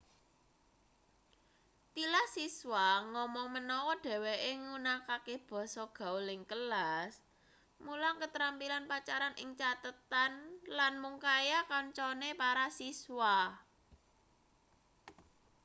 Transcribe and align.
tilas 1.93 2.29
siswa 2.35 2.85
ngomong 3.13 3.49
menawa 3.55 3.93
dheweke 4.05 4.51
nggunakake 4.61 5.35
basa 5.49 5.83
gaul 5.97 6.25
ing 6.35 6.41
kelas 6.51 7.13
mulang 7.85 8.17
ketrampilan 8.21 8.83
pacaran 8.91 9.35
ing 9.43 9.49
catetan 9.59 10.33
lan 10.77 10.93
mung 11.03 11.17
kaya 11.27 11.59
kancane 11.71 12.29
para 12.41 12.65
siswa 12.79 13.35